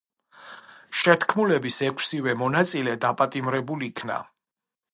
[1.01, 4.21] შეთქმულების ექვსივე მონაწილე დაპატიმრებულ იქნა.